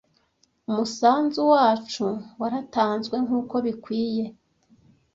[0.69, 2.05] umusanzu wacu
[2.39, 4.25] waratanzwe nkuko bikwiye